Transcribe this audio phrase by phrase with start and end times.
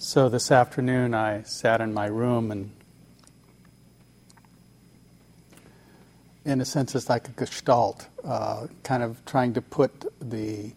[0.00, 2.70] So this afternoon I sat in my room and,
[6.44, 9.90] in a sense, it's like a gestalt, uh, kind of trying to put
[10.20, 10.70] the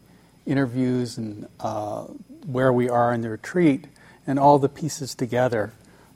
[0.47, 2.05] interviews and uh,
[2.47, 3.85] where we are in the retreat
[4.25, 5.71] and all the pieces together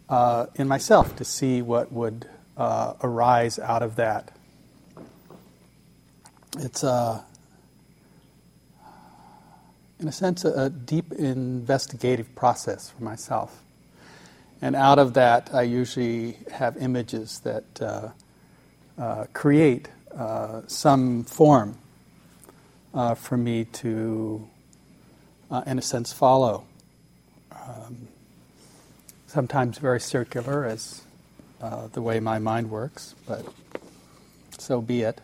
[0.10, 2.28] uh, in myself to see what would
[2.58, 4.36] uh, arise out of that.
[6.58, 7.22] It's a uh,
[10.00, 13.62] in a sense, a, a deep investigative process for myself.
[14.62, 18.10] And out of that, I usually have images that uh,
[18.98, 21.78] uh, create uh, some form
[22.94, 24.48] uh, for me to,
[25.52, 26.64] uh, in a sense, follow.
[27.52, 28.08] Um,
[29.28, 31.04] sometimes very circular, as
[31.62, 33.46] uh, the way my mind works, but
[34.58, 35.20] so be it.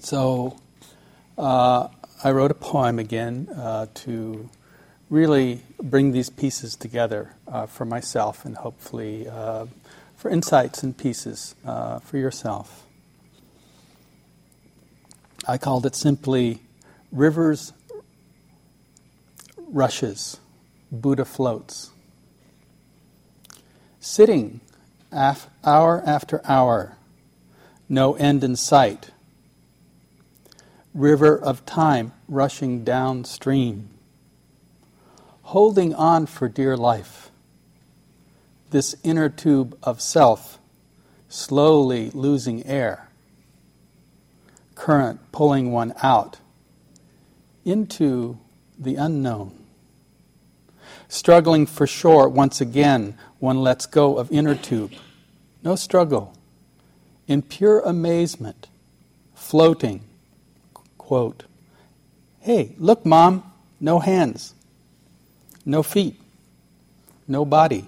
[0.00, 0.58] So,
[1.36, 1.88] uh,
[2.22, 4.48] I wrote a poem again uh, to
[5.10, 9.66] really bring these pieces together uh, for myself and hopefully uh,
[10.16, 12.86] for insights and pieces uh, for yourself.
[15.46, 16.60] I called it simply
[17.12, 17.72] Rivers,
[19.58, 20.40] Rushes,
[20.90, 21.90] Buddha Floats.
[24.00, 24.60] Sitting
[25.12, 26.96] af- hour after hour,
[27.88, 29.10] no end in sight
[30.94, 33.90] river of time rushing downstream,
[35.42, 37.30] holding on for dear life.
[38.70, 40.58] This inner tube of self
[41.28, 43.08] slowly losing air,
[44.76, 46.38] current pulling one out
[47.64, 48.38] into
[48.78, 49.52] the unknown.
[51.08, 54.92] Struggling for shore once again, one lets go of inner tube.
[55.62, 56.34] No struggle.
[57.26, 58.68] In pure amazement,
[59.34, 60.02] floating
[61.04, 61.44] quote,
[62.40, 63.42] Hey, look, mom,
[63.78, 64.54] no hands,
[65.66, 66.18] no feet,
[67.28, 67.86] no body.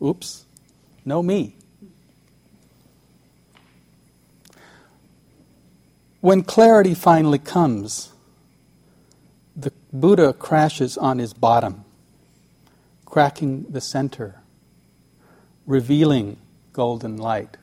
[0.00, 0.44] Oops,
[1.04, 1.56] no me.
[6.20, 8.12] When clarity finally comes,
[9.56, 11.84] the Buddha crashes on his bottom,
[13.04, 14.36] cracking the center,
[15.66, 16.36] revealing
[16.72, 17.56] golden light.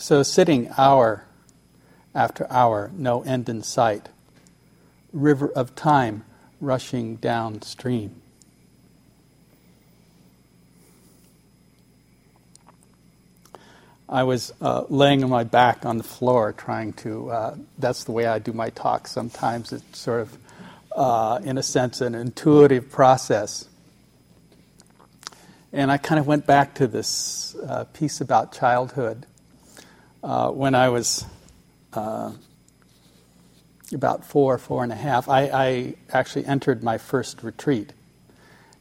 [0.00, 1.24] So, sitting hour
[2.14, 4.08] after hour, no end in sight,
[5.12, 6.24] river of time
[6.60, 8.22] rushing downstream.
[14.08, 18.12] I was uh, laying on my back on the floor trying to, uh, that's the
[18.12, 19.72] way I do my talk sometimes.
[19.72, 20.38] It's sort of,
[20.92, 23.68] uh, in a sense, an intuitive process.
[25.72, 29.26] And I kind of went back to this uh, piece about childhood
[30.22, 31.24] uh, when I was
[31.92, 32.32] uh,
[33.92, 37.92] about four, four and a half, I, I, actually entered my first retreat.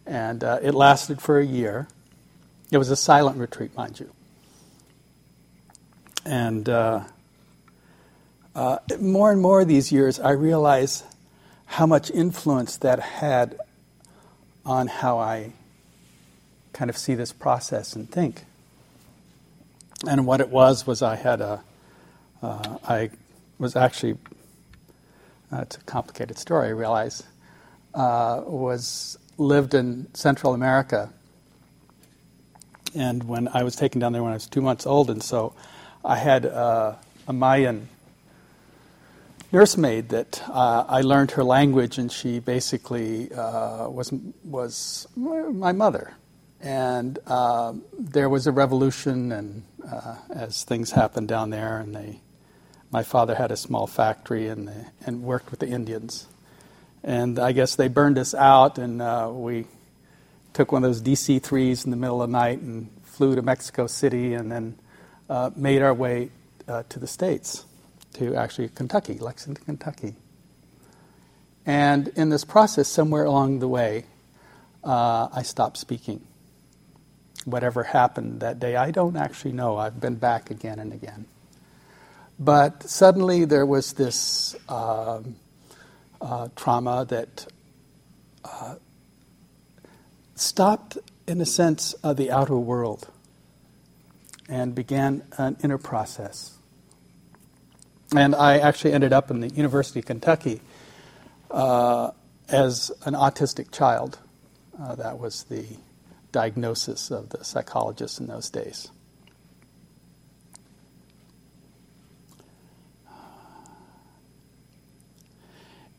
[0.06, 1.88] And uh, it lasted for a year.
[2.72, 4.10] It was a silent retreat, mind you.
[6.26, 7.04] And uh,
[8.56, 11.04] uh, more and more these years, I realize
[11.66, 13.58] how much influence that had
[14.66, 15.54] on how I
[16.74, 18.44] kind of see this process and think.
[20.06, 21.64] And what it was was I had a,
[22.42, 23.10] uh, I
[23.58, 24.18] was actually,
[25.52, 27.24] uh, it's a complicated story, I realize,
[27.96, 31.10] uh, was lived in Central America.
[32.96, 35.54] And when I was taken down there when I was two months old, and so
[36.06, 36.96] I had uh,
[37.28, 37.90] a Mayan
[39.52, 44.14] nursemaid that uh, I learned her language, and she basically uh, was
[44.44, 46.14] was my mother.
[46.60, 52.20] And uh, there was a revolution, and uh, as things happened down there, and they,
[52.92, 56.28] my father had a small factory and they, and worked with the Indians,
[57.04, 59.66] and I guess they burned us out, and uh, we
[60.54, 63.42] took one of those DC threes in the middle of the night and flew to
[63.42, 64.78] Mexico City, and then
[65.30, 66.30] uh, made our way
[66.68, 67.66] uh, to the states,
[68.14, 70.16] to actually Kentucky, Lexington, Kentucky.
[71.66, 74.06] And in this process, somewhere along the way,
[74.84, 76.26] uh, I stopped speaking
[77.46, 78.76] whatever happened that day.
[78.76, 79.78] I don't actually know.
[79.78, 81.26] I've been back again and again.
[82.40, 85.22] But suddenly there was this uh,
[86.22, 87.48] uh, trauma that
[88.44, 88.76] uh,
[90.36, 90.98] stopped,
[91.28, 93.08] in a sense, the outer world
[94.50, 96.58] and began an inner process.
[98.16, 100.62] And I actually ended up in the University of Kentucky
[101.52, 102.12] uh,
[102.48, 104.20] as an autistic child.
[104.80, 105.66] Uh, that was the
[106.32, 108.90] diagnosis of the psychologists in those days.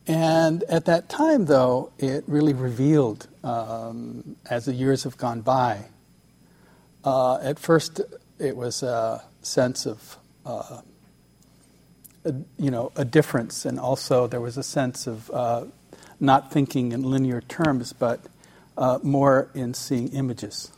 [0.09, 5.85] And at that time, though, it really revealed um, as the years have gone by.
[7.03, 8.01] Uh, at first,
[8.39, 10.17] it was a sense of,
[10.47, 10.81] uh,
[12.25, 15.65] a, you know, a difference, and also there was a sense of uh,
[16.19, 18.19] not thinking in linear terms, but
[18.79, 20.71] uh, more in seeing images.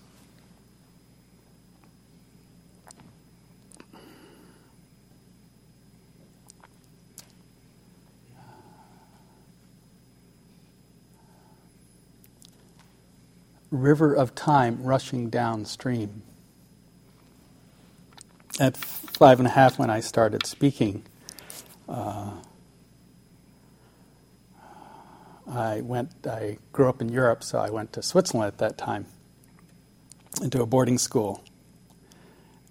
[13.72, 16.22] river of time rushing downstream.
[18.60, 21.04] At five and a half, when I started speaking,
[21.88, 22.32] uh,
[25.48, 26.12] I went.
[26.26, 29.06] I grew up in Europe, so I went to Switzerland at that time,
[30.42, 31.44] into a boarding school,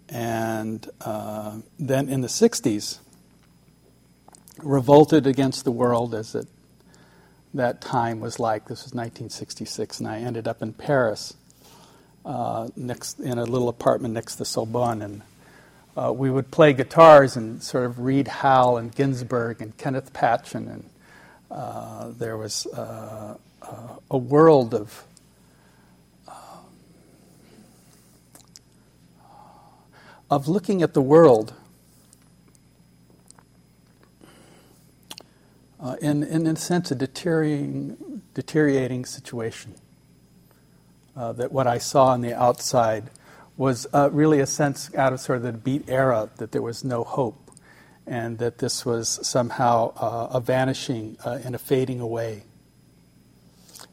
[0.09, 2.99] and uh, then in the '60s,
[4.59, 6.47] revolted against the world as it
[7.55, 8.63] that time was like.
[8.63, 11.35] This was 1966, and I ended up in Paris,
[12.25, 15.23] uh, next in a little apartment next to Sorbonne, and
[15.97, 20.69] uh, we would play guitars and sort of read Howl and Ginsberg and Kenneth Patchen,
[20.69, 20.91] and
[21.51, 25.05] uh, there was uh, uh, a world of
[26.29, 26.35] um,
[30.31, 31.55] of looking at the world
[35.81, 39.75] uh, in, in, in a sense, a deteriorating, deteriorating situation.
[41.17, 43.11] Uh, that what I saw on the outside
[43.57, 47.03] was really a sense out of sort of the beat era that there was no
[47.03, 47.50] hope
[48.07, 52.45] and that this was somehow uh, a vanishing uh, and a fading away.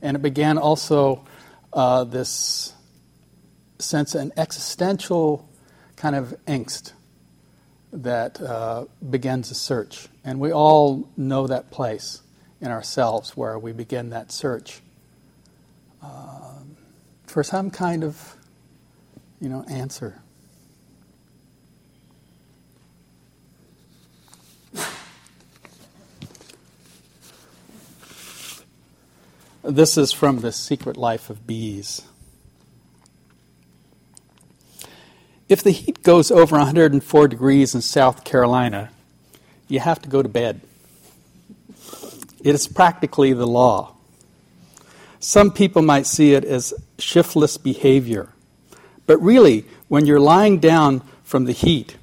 [0.01, 1.25] And it began also
[1.74, 2.74] uh, this
[3.80, 5.48] sense, an existential
[5.95, 6.94] kind of angst
[7.94, 10.07] that uh, begins a search.
[10.24, 12.21] And we all know that place
[12.59, 14.81] in ourselves where we begin that search
[16.01, 16.54] uh,
[17.25, 18.36] for some kind of,
[19.39, 20.21] you know, answer.
[29.69, 32.04] This is from The Secret Life of Bees.
[35.50, 38.92] If the heat goes over 104 degrees in South Carolina,
[39.68, 40.62] you have to go to bed.
[42.42, 43.94] It is practically the law.
[45.19, 48.30] Some people might see it as shiftless behavior.
[49.06, 51.98] But really, when you're lying down from the heat,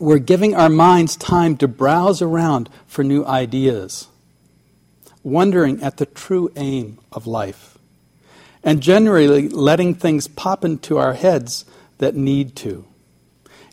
[0.00, 4.08] we're giving our minds time to browse around for new ideas,
[5.28, 7.78] wondering at the true aim of life
[8.62, 11.64] and generally letting things pop into our heads
[11.98, 12.84] that need to.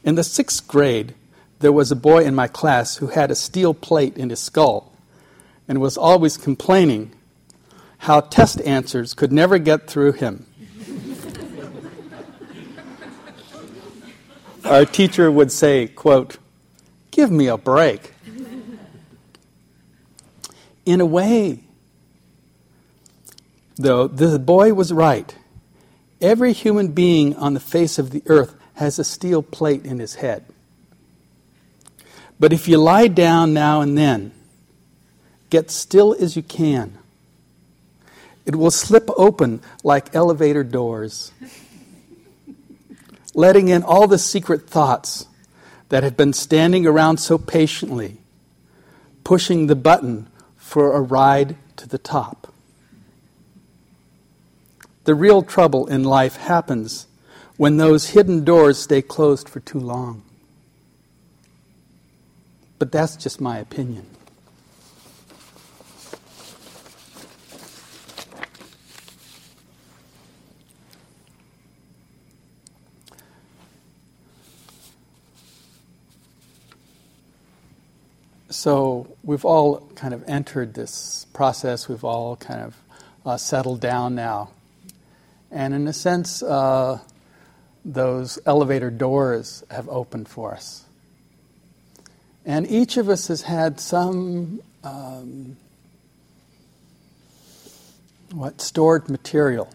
[0.03, 1.13] In the sixth grade,
[1.59, 4.91] there was a boy in my class who had a steel plate in his skull
[5.67, 7.11] and was always complaining
[7.99, 10.45] how test answers could never get through him.
[14.63, 16.37] Our teacher would say, quote,
[17.11, 18.14] "Give me a break."
[20.85, 21.61] In a way,
[23.75, 25.35] though, the boy was right.
[26.21, 30.15] Every human being on the face of the earth has a steel plate in his
[30.15, 30.45] head.
[32.39, 34.31] But if you lie down now and then,
[35.49, 36.97] get still as you can,
[38.45, 41.31] it will slip open like elevator doors,
[43.33, 45.27] letting in all the secret thoughts
[45.89, 48.17] that have been standing around so patiently,
[49.23, 50.27] pushing the button
[50.65, 52.51] for a ride to the top.
[55.03, 57.05] The real trouble in life happens
[57.55, 60.23] when those hidden doors stay closed for too long.
[62.79, 64.07] But that's just my opinion.
[78.65, 81.87] So we've all kind of entered this process.
[81.87, 82.75] We've all kind of
[83.23, 84.49] uh, settled down now.
[85.51, 86.97] And in a sense, uh,
[87.85, 90.83] those elevator doors have opened for us.
[92.43, 95.57] And each of us has had some um,
[98.31, 99.69] what stored material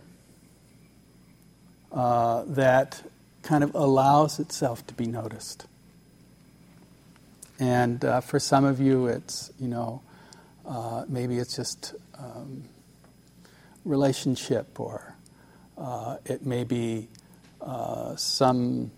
[1.93, 3.05] uh, that
[3.45, 5.67] kind of allows itself to be noticed.
[7.61, 10.03] And uh, for some of you, it's you know
[10.67, 12.65] uh, maybe it's just um,
[13.85, 15.15] relationship or
[15.77, 17.09] uh, it may be
[17.61, 18.91] uh, some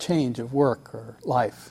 [0.00, 1.70] change of work or life.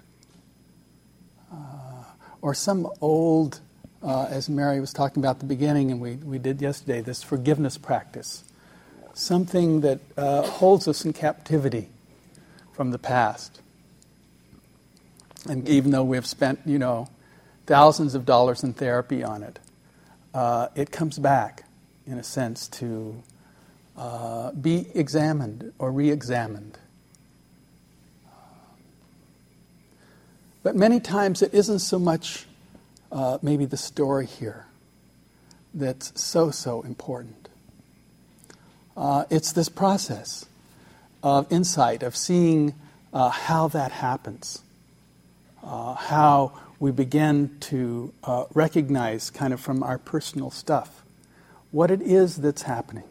[1.51, 2.03] Uh,
[2.41, 3.59] or some old,
[4.03, 7.23] uh, as Mary was talking about at the beginning and we, we did yesterday, this
[7.23, 8.43] forgiveness practice.
[9.13, 11.89] Something that holds us in captivity
[12.73, 13.61] from the past.
[15.49, 17.09] And even though we have spent, you know,
[17.65, 19.59] thousands of dollars in therapy on it,
[20.33, 21.63] uh, it comes back,
[22.05, 23.23] in a sense, to
[23.97, 26.77] uh, be examined or re examined.
[30.63, 32.45] But many times it isn't so much
[33.11, 34.65] uh, maybe the story here
[35.73, 37.47] that's so, so important.
[38.95, 40.45] Uh, it's this process
[41.23, 42.73] of insight, of seeing
[43.13, 44.61] uh, how that happens,
[45.67, 51.03] uh, how we begin to uh, recognize, kind of from our personal stuff,
[51.71, 53.03] what it is that's happening.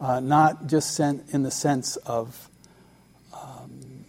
[0.00, 2.48] Uh, not just in the sense of
[3.32, 4.04] um,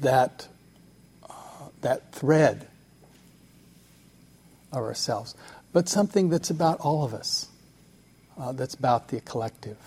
[0.00, 0.48] that,
[1.28, 1.34] uh,
[1.80, 2.66] that thread
[4.72, 5.34] of ourselves,
[5.72, 7.48] but something that's about all of us,
[8.38, 9.78] uh, that's about the collective.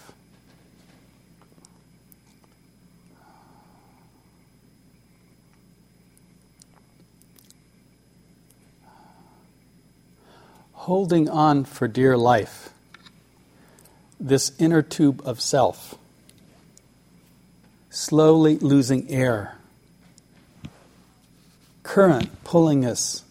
[10.84, 12.70] Holding on for dear life,
[14.18, 15.96] this inner tube of self,
[17.90, 19.58] slowly losing air,
[21.84, 23.24] current pulling us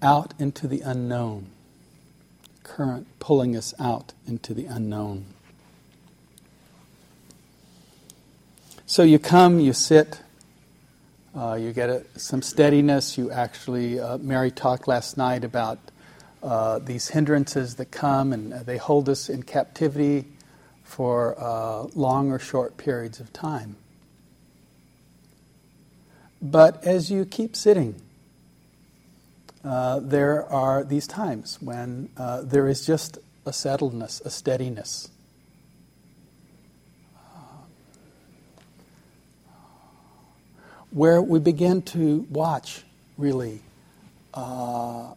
[0.00, 1.46] out into the unknown,
[2.62, 5.26] current pulling us out into the unknown.
[8.86, 10.20] So you come, you sit,
[11.36, 13.16] uh, you get a, some steadiness.
[13.16, 15.78] You actually, uh, Mary talked last night about
[16.42, 20.26] uh, these hindrances that come and they hold us in captivity
[20.82, 23.76] for uh, long or short periods of time.
[26.42, 27.94] But as you keep sitting,
[29.64, 35.08] uh, there are these times when uh, there is just a settledness, a steadiness.
[40.92, 42.82] Where we begin to watch,
[43.16, 43.60] really,
[44.34, 45.14] uh,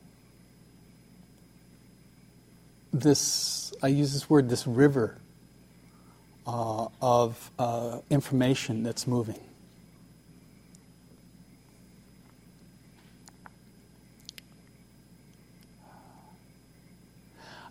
[2.94, 5.18] this, I use this word, this river
[6.48, 9.40] uh, of uh, information that's moving.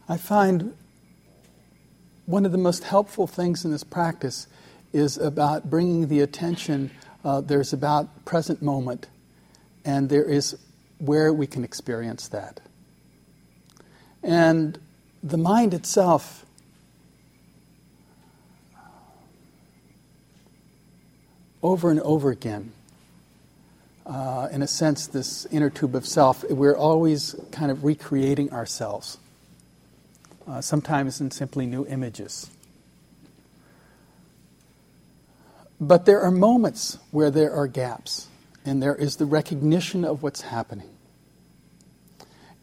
[0.07, 0.77] I find
[2.27, 4.47] one of the most helpful things in this practice
[4.93, 6.91] is about bringing the attention.
[7.25, 9.09] Uh, there's about present moment,
[9.85, 10.59] and there is
[10.99, 12.61] where we can experience that.
[14.23, 14.79] And
[15.23, 16.45] the mind itself
[21.65, 22.73] over and over again.
[24.05, 29.17] Uh, in a sense, this inner tube of self, we're always kind of recreating ourselves,
[30.47, 32.51] uh, sometimes in simply new images.
[35.87, 38.29] But there are moments where there are gaps,
[38.65, 40.89] and there is the recognition of what's happening.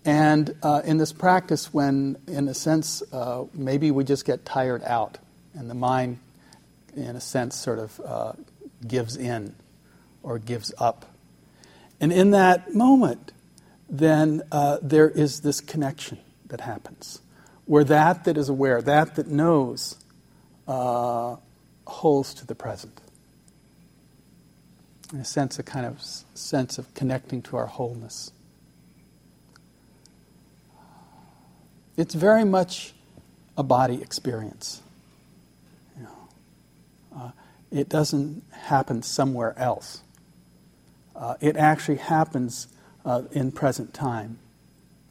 [0.03, 4.81] And uh, in this practice, when, in a sense, uh, maybe we just get tired
[4.83, 5.19] out
[5.53, 6.17] and the mind,
[6.95, 8.33] in a sense, sort of uh,
[8.87, 9.53] gives in
[10.23, 11.05] or gives up.
[11.99, 13.33] And in that moment,
[13.87, 17.21] then uh, there is this connection that happens
[17.65, 19.95] where that that is aware, that that knows,
[20.67, 21.35] uh,
[21.85, 22.99] holds to the present.
[25.13, 28.31] A sense, a kind of sense of connecting to our wholeness.
[31.97, 32.93] It's very much
[33.57, 34.81] a body experience.
[35.97, 36.29] You know,
[37.17, 37.31] uh,
[37.71, 40.01] it doesn't happen somewhere else.
[41.13, 42.67] Uh, it actually happens
[43.03, 44.39] uh, in present time.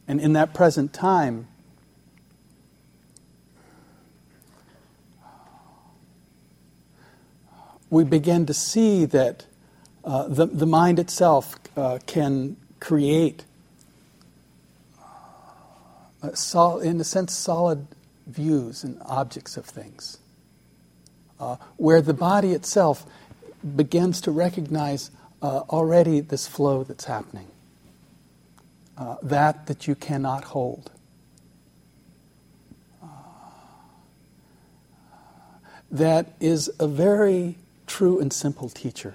[0.09, 1.47] And in that present time,
[7.91, 9.45] we begin to see that
[10.05, 13.45] uh, the, the mind itself uh, can create
[16.23, 17.87] uh, sol- in a sense, solid
[18.27, 20.19] views and objects of things,
[21.39, 23.05] uh, where the body itself
[23.77, 25.11] begins to recognize
[25.43, 27.47] uh, already this flow that's happening,
[29.23, 30.91] that that you cannot hold.
[35.91, 39.15] That is a very true and simple teacher.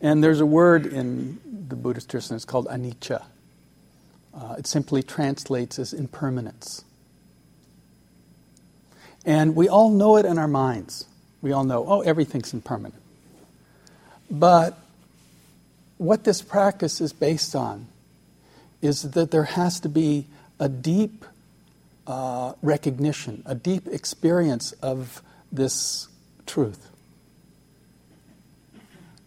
[0.00, 3.24] And there's a word in the Buddhist tradition, it's called anicca
[4.36, 6.84] uh, it simply translates as impermanence.
[9.24, 11.06] And we all know it in our minds.
[11.40, 13.02] We all know, oh, everything's impermanent.
[14.30, 14.78] But
[15.96, 17.86] what this practice is based on
[18.82, 20.26] is that there has to be
[20.60, 21.24] a deep
[22.06, 26.08] uh, recognition, a deep experience of this
[26.44, 26.90] truth.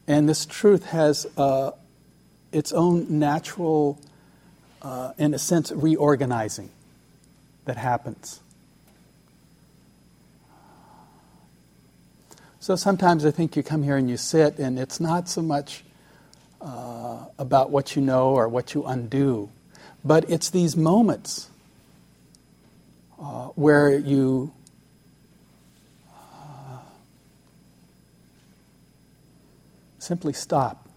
[0.09, 1.71] And this truth has uh,
[2.51, 4.01] its own natural,
[4.81, 6.71] uh, in a sense, reorganizing
[7.65, 8.39] that happens.
[12.59, 15.83] So sometimes I think you come here and you sit, and it's not so much
[16.59, 19.49] uh, about what you know or what you undo,
[20.03, 21.49] but it's these moments
[23.21, 24.51] uh, where you
[26.11, 26.79] uh,
[30.09, 30.89] simply stop.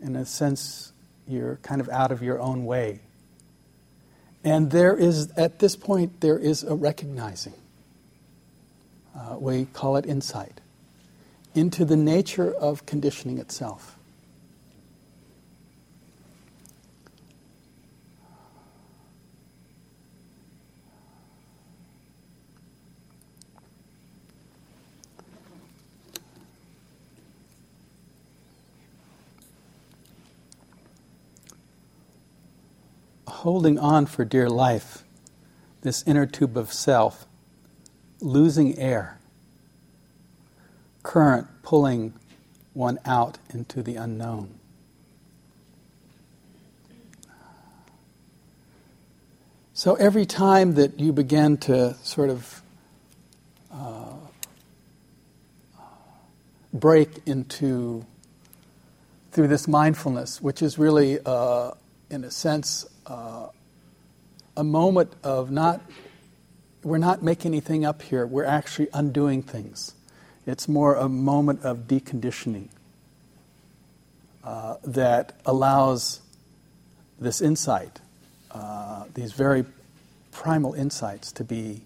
[0.00, 0.92] In a sense,
[1.28, 2.98] you're kind of out of your own way.
[4.42, 7.54] And there is, at this point, there is a recognizing.
[9.16, 10.60] Uh, we call it insight
[11.54, 13.96] into the nature of conditioning itself.
[33.40, 35.02] Holding on for dear life,
[35.80, 37.24] this inner tube of self,
[38.20, 39.18] losing air,
[41.02, 42.12] current pulling
[42.74, 44.50] one out into the unknown.
[49.72, 52.60] So every time that you begin to sort of
[53.72, 54.16] uh,
[56.74, 58.04] break into
[59.32, 61.70] through this mindfulness, which is really, uh,
[62.10, 63.48] in a sense, uh,
[64.56, 65.80] a moment of not,
[66.82, 69.94] we're not making anything up here, we're actually undoing things.
[70.46, 72.68] It's more a moment of deconditioning
[74.42, 76.20] uh, that allows
[77.18, 78.00] this insight,
[78.50, 79.64] uh, these very
[80.32, 81.82] primal insights, to be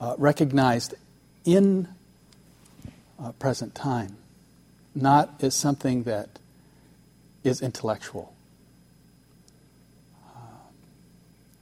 [0.00, 0.94] uh, recognized
[1.44, 1.88] in
[3.22, 4.16] uh, present time,
[4.94, 6.38] not as something that
[7.44, 8.34] is intellectual.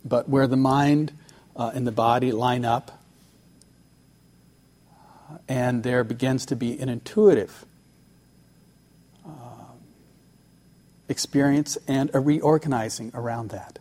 [0.04, 1.12] But where the mind
[1.56, 3.02] uh, and the body line up,
[5.48, 7.64] and there begins to be an intuitive
[9.26, 9.30] uh,
[11.08, 13.78] experience and a reorganizing around that.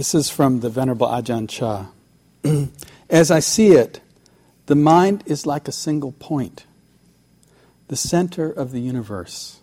[0.00, 1.88] This is from the Venerable Ajahn Chah.
[3.10, 4.00] As I see it,
[4.64, 6.64] the mind is like a single point,
[7.88, 9.60] the center of the universe.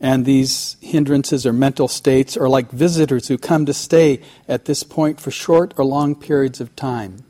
[0.00, 4.84] And these hindrances or mental states are like visitors who come to stay at this
[4.84, 7.24] point for short or long periods of time.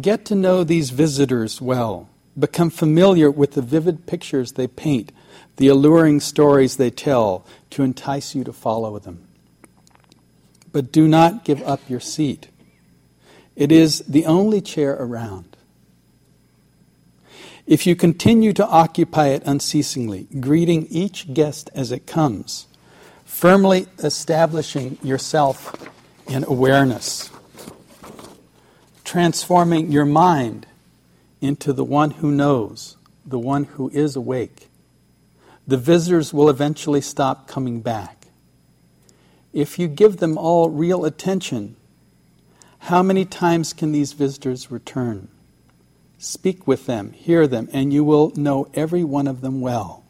[0.00, 2.08] Get to know these visitors well.
[2.38, 5.12] Become familiar with the vivid pictures they paint,
[5.56, 9.27] the alluring stories they tell to entice you to follow them
[10.78, 12.46] but do not give up your seat.
[13.56, 15.56] It is the only chair around.
[17.66, 22.68] If you continue to occupy it unceasingly, greeting each guest as it comes,
[23.24, 25.90] firmly establishing yourself
[26.28, 27.28] in awareness,
[29.02, 30.64] transforming your mind
[31.40, 34.68] into the one who knows, the one who is awake,
[35.66, 38.17] the visitors will eventually stop coming back
[39.58, 41.74] if you give them all real attention,
[42.78, 45.26] how many times can these visitors return?
[46.16, 50.04] Speak with them, hear them, and you will know every one of them well.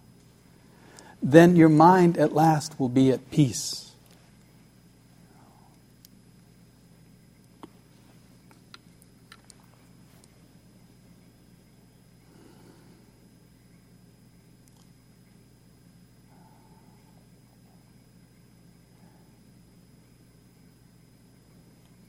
[1.22, 3.87] Then your mind at last will be at peace.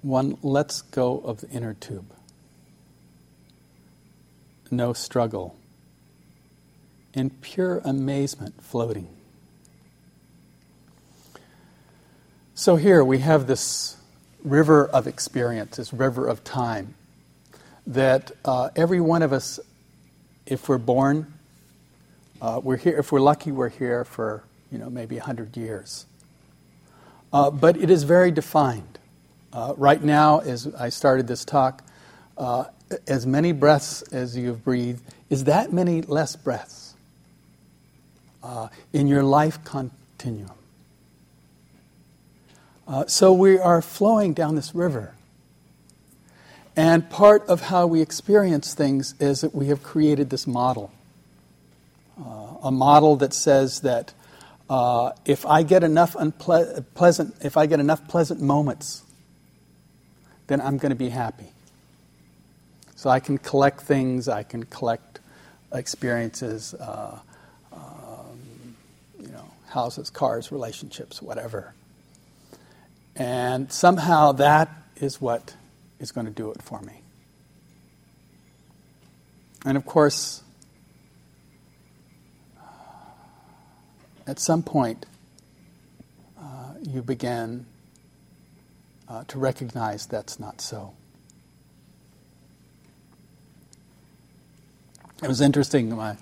[0.09, 2.11] One lets go of the inner tube.
[4.71, 5.55] No struggle.
[7.13, 9.07] In pure amazement floating.
[12.55, 13.97] So here we have this
[14.43, 16.95] river of experience, this river of time,
[17.85, 19.59] that uh, every one of us,
[20.47, 21.31] if we're born,
[22.41, 22.97] uh, we're here.
[22.97, 26.07] If we're lucky, we're here for you know maybe hundred years.
[27.31, 28.98] Uh, but it is very defined.
[29.51, 31.83] Uh, right now, as I started this talk,
[32.37, 32.65] uh,
[33.07, 36.93] as many breaths as you've breathed is that many less breaths
[38.43, 40.51] uh, in your life continuum.
[42.87, 45.13] Uh, so we are flowing down this river.
[46.75, 50.91] And part of how we experience things is that we have created this model.
[52.19, 54.13] Uh, a model that says that
[54.69, 59.03] uh, if I get enough unple- pleasant, if I get enough pleasant moments,
[60.49, 61.51] then I'm going to be happy.
[62.95, 65.19] So I can collect things, I can collect
[65.71, 67.19] experiences, uh,
[67.71, 68.75] um,
[69.21, 71.75] you know, houses, cars, relationships, whatever.
[73.15, 75.53] And somehow that is what
[75.99, 77.01] is going to do it for me.
[79.65, 80.41] And of course,
[84.25, 85.05] at some point,
[86.39, 87.67] uh, you begin
[89.09, 90.93] uh, to recognize that's not so.
[95.21, 96.15] It was interesting my,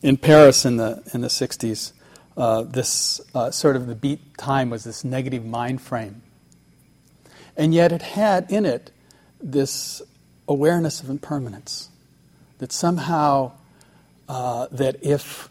[0.00, 1.92] in Paris in the in the '60s.
[2.34, 6.22] Uh, this uh, sort of the beat time was this negative mind frame,
[7.56, 8.90] and yet it had in it
[9.40, 10.00] this
[10.48, 11.90] awareness of impermanence.
[12.58, 13.52] That somehow,
[14.28, 15.50] uh, that if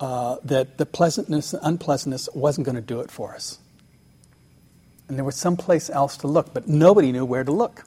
[0.00, 3.58] uh, that the pleasantness and unpleasantness wasn't going to do it for us,
[5.12, 7.84] and there was someplace else to look, but nobody knew where to look.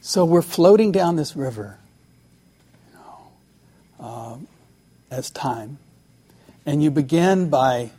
[0.00, 1.76] So we're floating down this river
[2.86, 4.46] you know, um,
[5.10, 5.78] as time.
[6.64, 7.90] And you begin by,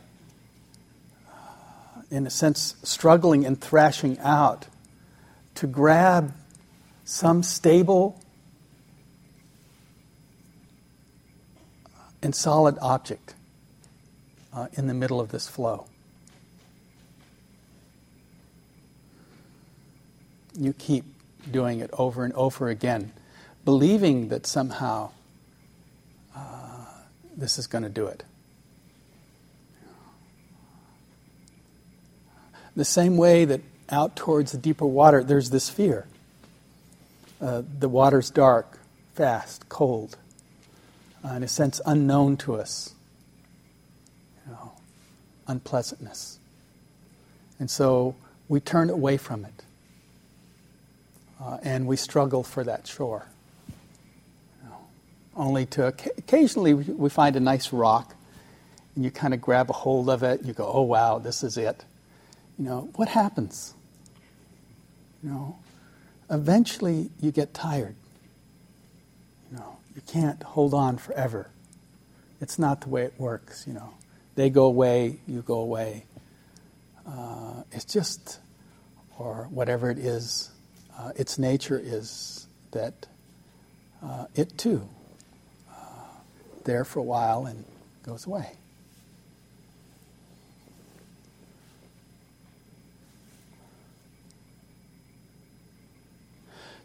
[1.28, 4.64] uh, in a sense, struggling and thrashing out
[5.56, 6.32] to grab
[7.04, 8.18] some stable
[12.24, 13.34] and solid object
[14.54, 15.86] uh, in the middle of this flow.
[20.58, 21.04] You keep
[21.50, 23.12] doing it over and over again,
[23.64, 25.10] believing that somehow
[26.34, 26.86] uh,
[27.36, 28.24] this is going to do it.
[32.74, 33.60] The same way that
[33.90, 36.06] out towards the deeper water, there's this fear.
[37.40, 38.78] Uh, the water's dark,
[39.14, 40.16] fast, cold,
[41.24, 42.94] uh, in a sense unknown to us.
[44.46, 44.72] You know,
[45.46, 46.38] unpleasantness.
[47.58, 48.14] And so
[48.48, 49.64] we turn away from it
[51.40, 53.26] uh, and we struggle for that shore.
[54.62, 54.78] You know,
[55.36, 58.14] only to occasionally we find a nice rock,
[58.94, 60.40] and you kind of grab a hold of it.
[60.40, 61.84] And you go, "Oh wow, this is it."
[62.58, 63.74] You know what happens?
[65.22, 65.58] You know,
[66.30, 67.96] eventually you get tired.
[69.94, 71.50] You can't hold on forever.
[72.40, 73.64] It's not the way it works.
[73.66, 73.94] You know,
[74.34, 76.04] they go away, you go away.
[77.06, 78.40] Uh, it's just,
[79.18, 80.50] or whatever it is,
[80.98, 83.06] uh, its nature is that
[84.02, 84.88] uh, it too
[85.70, 85.74] uh,
[86.64, 87.64] there for a while and
[88.04, 88.52] goes away.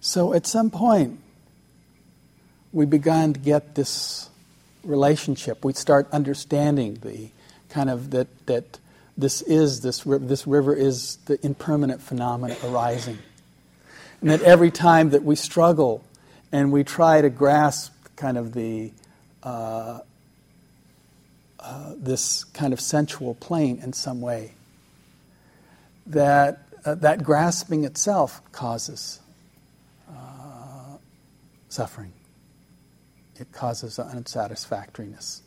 [0.02, 1.20] So at some point,
[2.72, 4.30] we began to get this
[4.84, 5.66] relationship.
[5.66, 7.30] We start understanding the
[7.70, 8.80] kind of that that
[9.18, 13.18] this is this this river is the impermanent phenomena arising.
[14.22, 16.04] And that every time that we struggle
[16.52, 18.92] and we try to grasp kind of the
[19.44, 20.00] uh,
[21.60, 24.54] uh, this kind of sensual plane in some way,
[26.08, 29.20] that uh, that grasping itself causes
[30.10, 30.98] uh,
[31.70, 32.14] suffering.
[33.40, 35.42] It causes unsatisfactoriness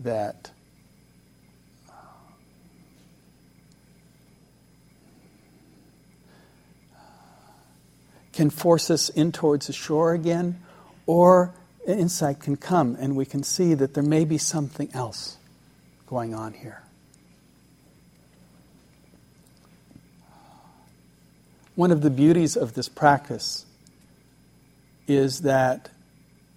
[0.00, 0.50] that
[1.90, 1.92] uh,
[8.32, 10.58] can force us in towards the shore again,
[11.06, 11.52] or
[11.86, 15.36] insight can come and we can see that there may be something else
[16.06, 16.82] going on here.
[21.74, 23.66] One of the beauties of this practice
[25.06, 25.90] is that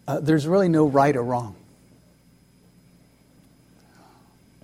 [0.09, 1.55] uh, there's really no right or wrong.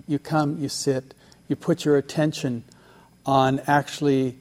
[0.08, 1.14] You come, you sit,
[1.46, 2.64] you put your attention
[3.24, 4.38] on actually,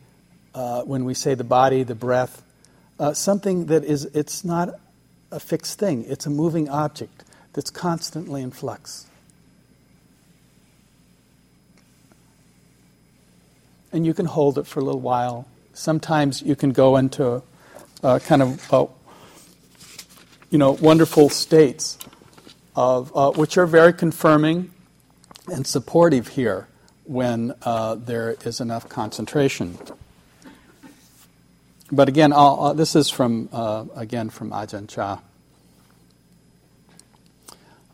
[0.56, 2.42] uh, when we say the body, the breath,
[3.00, 4.80] uh, something that is, it's not
[5.32, 9.06] a fixed thing, it's a moving object that's constantly in flux.
[13.94, 15.48] And you can hold it for a little while.
[15.76, 17.44] Sometimes you can go into
[18.04, 18.88] uh, kind of, uh,
[20.56, 21.98] you know, wonderful states
[22.78, 24.72] of, uh, which are very confirming
[25.48, 26.70] and supportive here
[27.04, 29.78] when uh, there is enough concentration.
[31.92, 35.20] But again, uh, this is from uh, again from Ajahn Chah,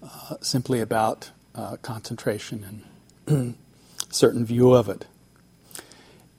[0.03, 2.83] uh, simply about uh, concentration
[3.27, 3.55] and
[4.11, 5.07] certain view of it.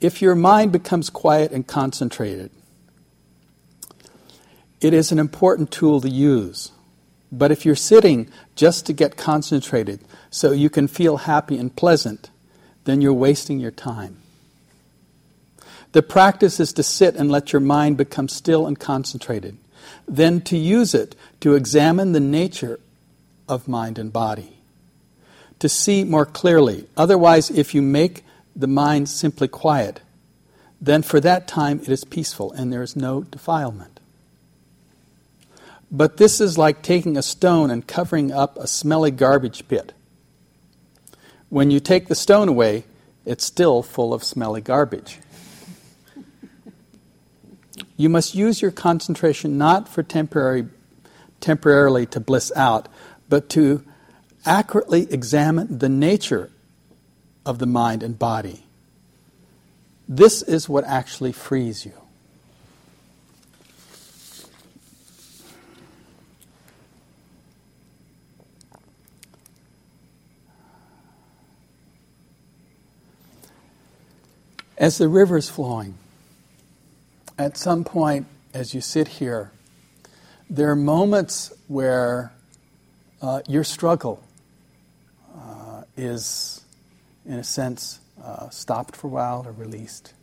[0.01, 2.53] If your mind becomes quiet and concentrated,
[4.83, 6.73] it is an important tool to use.
[7.31, 12.31] But if you're sitting just to get concentrated so you can feel happy and pleasant,
[12.85, 14.19] then you're wasting your time.
[15.93, 19.57] The practice is to sit and let your mind become still and concentrated,
[20.09, 22.81] then to use it to examine the nature
[23.49, 24.59] of mind and body,
[25.61, 26.87] to see more clearly.
[26.97, 28.25] Otherwise, if you make
[28.57, 30.01] the mind simply quiet,
[30.81, 34.01] then for that time it is peaceful and there is no defilement.
[35.93, 39.93] But this is like taking a stone and covering up a smelly garbage pit.
[41.51, 42.85] When you take the stone away,
[43.27, 45.19] it's still full of smelly garbage.
[47.99, 50.67] You must use your concentration not for temporary,
[51.41, 52.89] temporarily to bliss out,
[53.29, 53.85] but to
[54.47, 56.51] accurately examine the nature
[57.45, 58.65] of the mind and body.
[60.09, 62.02] This is what actually frees you.
[74.83, 75.95] As the river is flowing,
[77.39, 79.53] at some point as you sit here,
[80.51, 82.33] there are moments where
[83.23, 84.21] uh, your struggle
[85.39, 86.63] uh, is,
[87.25, 90.15] in a sense, uh, stopped for a while or released.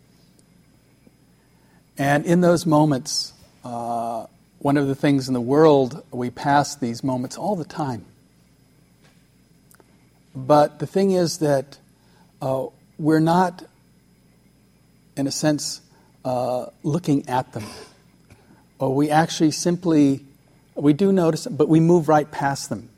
[1.98, 3.32] And in those moments,
[3.64, 4.26] uh,
[4.58, 8.04] one of the things in the world, we pass these moments all the time.
[10.36, 11.78] But the thing is that
[12.42, 12.66] uh,
[12.98, 13.64] we're not
[15.20, 15.82] in a sense,
[16.24, 17.66] uh, looking at them.
[18.80, 20.26] Or we actually simply,
[20.76, 22.90] we do notice them, but we move right past them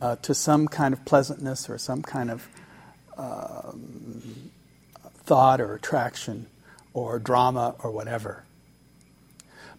[0.00, 2.48] uh, to some kind of pleasantness or some kind of
[3.16, 4.50] um,
[5.24, 6.46] thought or attraction
[6.92, 8.42] or drama or whatever.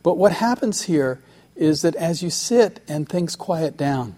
[0.01, 1.21] But what happens here
[1.58, 4.15] is that as you sit and things quiet down,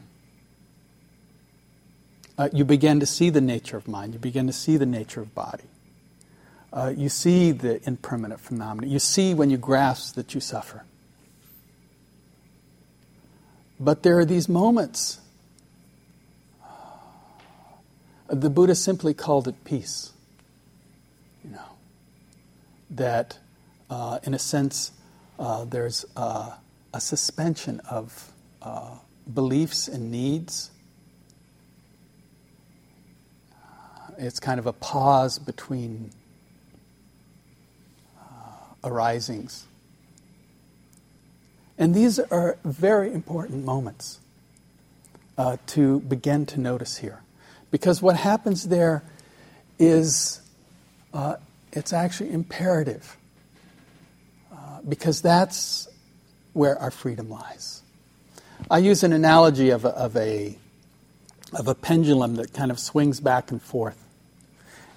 [2.38, 5.22] uh, you begin to see the nature of mind, you begin to see the nature
[5.22, 5.64] of body
[6.74, 8.88] uh, you see the impermanent phenomena.
[8.88, 10.84] You see when you grasp that you suffer.
[13.80, 15.20] But there are these moments.
[18.28, 20.14] The Buddha simply called it peace.
[21.44, 21.78] You know,
[22.90, 23.38] that
[23.90, 24.92] uh, in a sense,
[25.38, 26.58] uh, there's a
[26.98, 28.32] suspension of
[28.64, 28.96] uh,
[29.32, 30.72] beliefs and needs.
[34.18, 36.12] It's kind of a pause between
[38.84, 39.66] arisings.
[41.78, 44.20] And these are very important moments
[45.38, 47.22] uh, to begin to notice here.
[47.72, 49.04] Because what happens there
[49.80, 50.42] is
[51.14, 51.36] uh,
[51.72, 53.18] it's actually imperative.
[54.52, 55.88] Uh, because that's
[56.54, 57.82] where our freedom lies.
[58.70, 60.56] I use an analogy of a, of, a,
[61.54, 64.00] of a pendulum that kind of swings back and forth.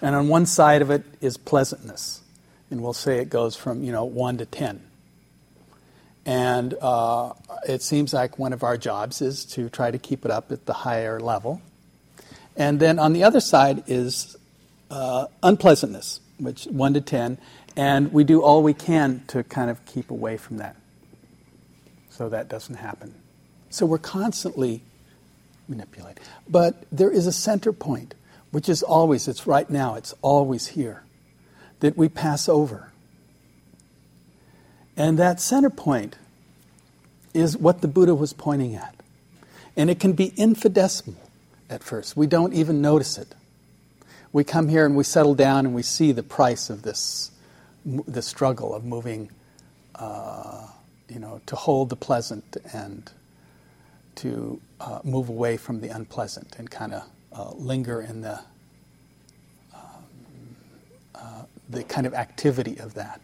[0.03, 2.21] And on one side of it is pleasantness
[2.71, 4.83] and we'll say it goes from you know one to ten.
[6.25, 7.35] And uh,
[7.69, 10.67] it seems like one of our jobs is to try to keep it up at
[10.67, 11.63] the higher level.
[12.57, 14.37] And then on the other side is
[14.91, 17.39] uh, unpleasantness, which one to ten,
[17.77, 20.77] and we do all we can to kind of keep away from that,
[22.11, 23.15] so that doesn't happen.
[23.71, 24.83] So we're constantly
[25.69, 26.23] manipulating.
[26.49, 28.15] But there is a center point,
[28.51, 31.03] which is always, it's right now, it's always here
[31.81, 32.93] that we pass over.
[34.97, 36.17] And that center point
[37.35, 38.95] is what the Buddha was pointing at.
[39.77, 41.21] And it can be infinitesimal
[41.69, 42.17] at first.
[42.17, 43.35] We don't even notice it.
[44.33, 47.31] We come here and we settle down and we see the price of this,
[47.85, 49.31] the struggle of moving,
[49.95, 50.67] uh,
[51.09, 53.11] you know, to hold the pleasant and
[54.17, 58.41] to uh, move away from the unpleasant and kind of uh, linger in the
[61.69, 63.21] the kind of activity of that.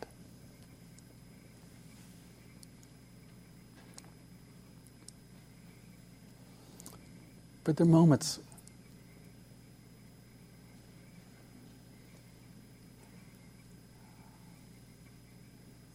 [7.64, 8.40] But there are moments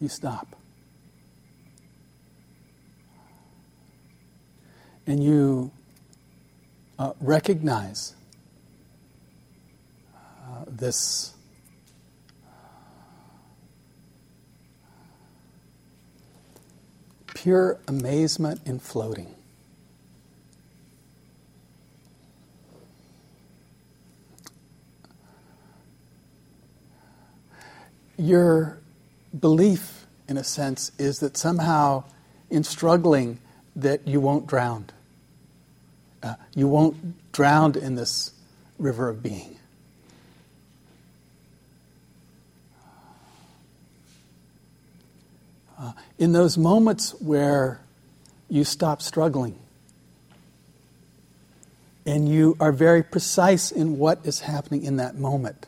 [0.00, 0.56] you stop.
[5.06, 5.70] And you
[6.98, 8.14] uh, recognize
[10.14, 11.34] uh, this
[17.42, 19.32] pure amazement in floating.
[28.16, 28.78] Your
[29.38, 32.02] belief, in a sense, is that somehow
[32.50, 33.38] in struggling
[33.76, 34.86] that you won't drown.
[36.20, 38.32] Uh, you won't drown in this
[38.78, 39.57] river of being.
[45.80, 47.80] Uh, in those moments where
[48.48, 49.56] you stop struggling
[52.04, 55.66] and you are very precise in what is happening in that moment,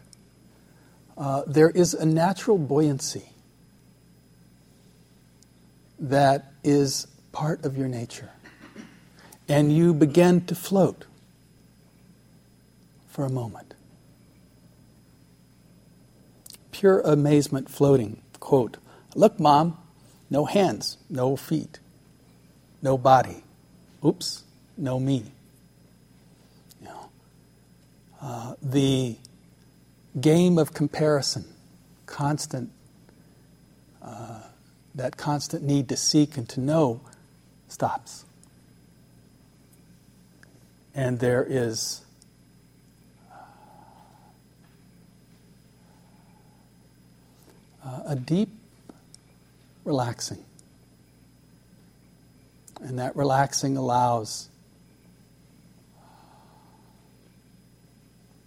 [1.16, 3.29] uh, there is a natural buoyancy
[6.01, 8.31] that is part of your nature.
[9.49, 11.05] And you begin to float
[13.09, 13.75] for a moment.
[16.73, 18.23] Pure amazement floating.
[18.38, 18.79] Quote,
[19.14, 19.77] Look, mom,
[20.30, 21.80] no hands, no feet,
[22.80, 23.42] no body.
[24.04, 24.44] Oops,
[24.78, 25.24] no me.
[26.80, 27.10] You know,
[28.22, 29.16] uh, the
[30.18, 31.44] game of comparison,
[32.06, 32.70] constant,
[34.00, 34.40] uh,
[34.94, 37.00] that constant need to seek and to know
[37.68, 38.24] stops.
[40.94, 42.02] And there is
[47.84, 48.50] uh, a deep
[49.90, 50.44] relaxing.
[52.81, 54.48] And that relaxing allows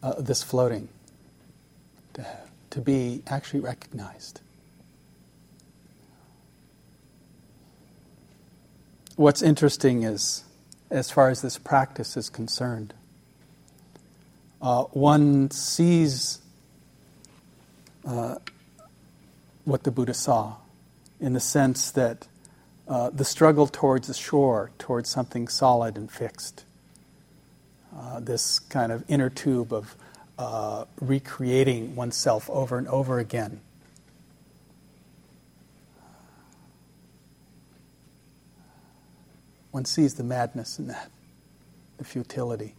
[0.02, 0.88] uh, this floating
[2.14, 2.26] to,
[2.70, 4.40] to be actually recognized.
[9.18, 10.46] What's interesting is,
[10.90, 12.94] as far as this practice is concerned,
[14.62, 16.40] uh, one sees
[18.08, 18.36] uh,
[19.66, 20.63] what the Buddha saw
[21.24, 22.28] in the sense that
[22.86, 26.66] uh, the struggle towards the shore, towards something solid and fixed,
[27.98, 29.96] uh, this kind of inner tube of
[30.38, 33.62] uh, recreating oneself over and over again.
[39.72, 41.10] One sees the madness in that,
[41.98, 42.76] the futility.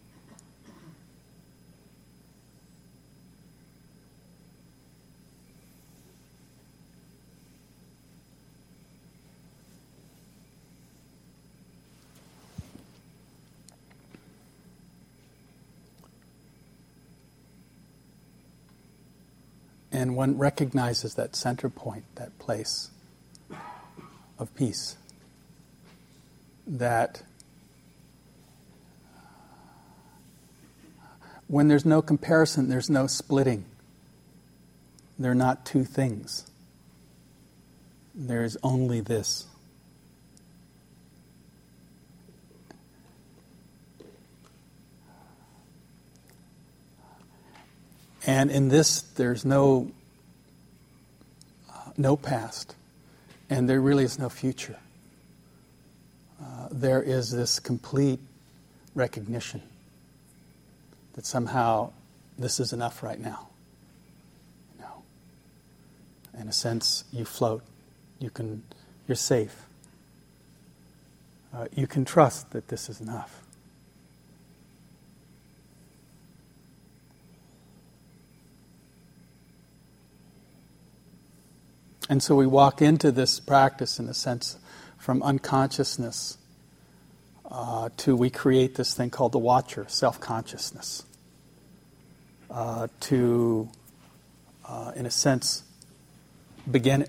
[19.95, 22.91] And one recognizes that center point, that place
[24.41, 24.97] of peace.
[26.67, 27.23] That
[31.47, 33.67] when there's no comparison, there's no splitting.
[35.17, 36.51] They're not two things.
[38.17, 39.47] There's only this.
[48.27, 49.91] And in this, there's no,
[51.71, 52.75] uh, no past,
[53.51, 54.77] and there really is no future.
[56.41, 58.21] Uh, there is this complete
[58.95, 59.63] recognition
[61.15, 61.93] that somehow
[62.39, 63.49] this is enough right now.
[64.75, 67.63] You know, in a sense, you float.
[68.19, 68.63] You can,
[69.07, 69.55] you're safe.
[71.55, 73.44] Uh, you can trust that this is enough.
[82.09, 84.59] And so we walk into this practice in a sense
[84.99, 86.39] from unconsciousness
[87.51, 91.05] uh, to we create this thing called the watcher, self consciousness.
[92.51, 93.69] Uh, to,
[94.69, 95.65] uh, in a sense,
[96.71, 97.07] begin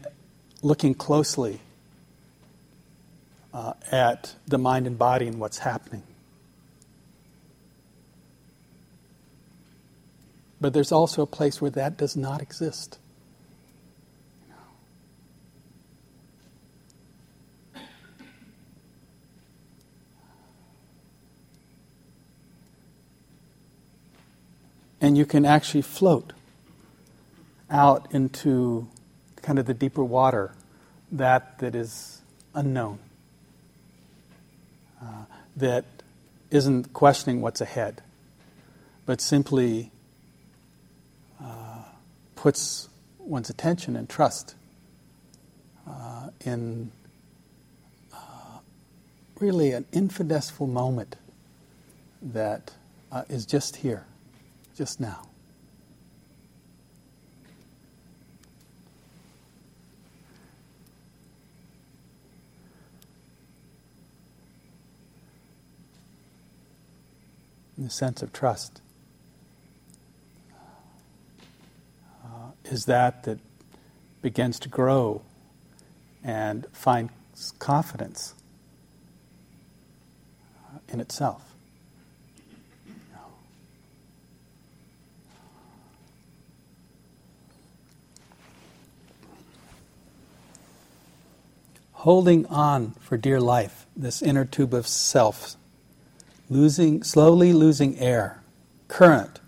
[0.63, 1.59] looking closely
[3.53, 6.03] uh, at the mind and body and what's happening.
[10.59, 12.97] But there's also a place where that does not exist.
[25.05, 26.33] And you can actually float
[27.69, 28.87] out into
[29.43, 30.51] kind of the deeper water,
[31.11, 32.21] that that is
[32.55, 32.97] unknown,
[34.99, 35.25] uh,
[35.55, 35.85] that
[36.49, 38.01] isn't questioning what's ahead,
[39.05, 39.91] but simply
[41.39, 41.83] uh,
[42.35, 42.89] puts
[43.19, 44.55] one's attention and trust
[45.87, 46.89] uh, in
[48.11, 48.57] uh,
[49.39, 51.15] really an infinitesimal moment
[52.23, 52.71] that
[53.11, 54.03] uh, is just here
[54.75, 55.27] just now.
[67.77, 68.81] the sense of trust
[72.23, 73.37] uh, is that that
[74.21, 75.21] begins to grow
[76.23, 77.11] and finds
[77.59, 78.33] confidence
[80.65, 81.54] uh, in itself.
[92.05, 95.55] Holding on for dear life, this inner tube of self,
[96.51, 98.43] losing, slowly losing air,
[98.87, 99.39] current,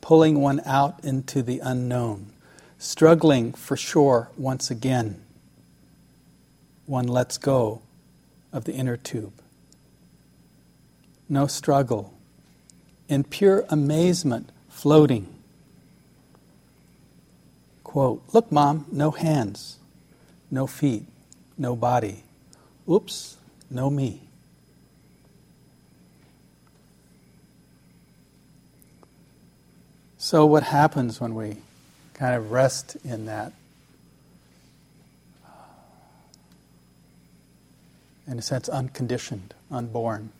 [0.00, 2.32] pulling one out into the unknown,
[2.78, 5.22] struggling for shore once again
[6.86, 7.82] one lets go
[8.50, 9.34] of the inner tube.
[11.28, 12.14] No struggle.
[13.10, 15.34] In pure amazement, floating.
[17.84, 19.76] Quote, Look, Mom, no hands,
[20.50, 21.04] no feet,
[21.58, 22.22] no body.
[22.88, 23.36] Oops,
[23.70, 24.22] no me.
[30.18, 31.58] So, what happens when we
[32.14, 33.52] kind of rest in that
[38.26, 40.30] in a sense, unconditioned, unborn.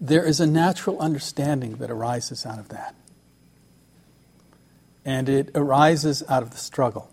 [0.00, 2.94] There is a natural understanding that arises out of that.
[5.04, 7.10] And it arises out of the struggle